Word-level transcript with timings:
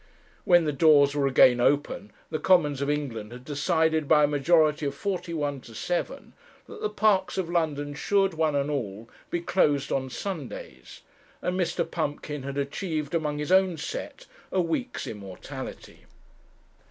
When 0.45 0.65
the 0.65 0.71
doors 0.73 1.13
were 1.13 1.27
again 1.27 1.59
open 1.59 2.11
the 2.31 2.39
Commons 2.39 2.81
of 2.81 2.89
England 2.89 3.31
had 3.31 3.45
decided 3.45 4.07
by 4.07 4.23
a 4.23 4.27
majority 4.27 4.87
of 4.87 4.95
forty 4.95 5.31
one 5.31 5.61
to 5.61 5.75
seven 5.75 6.33
that 6.65 6.81
the 6.81 6.89
parks 6.89 7.37
of 7.37 7.51
London 7.51 7.93
should, 7.93 8.33
one 8.33 8.55
and 8.55 8.71
all, 8.71 9.11
be 9.29 9.41
closed 9.41 9.91
on 9.91 10.09
Sundays; 10.09 11.01
and 11.39 11.55
Mr. 11.55 11.85
Pumpkin 11.85 12.41
had 12.41 12.57
achieved 12.57 13.13
among 13.13 13.37
his 13.37 13.51
own 13.51 13.77
set 13.77 14.25
a 14.51 14.59
week's 14.59 15.05
immortality. 15.05 16.05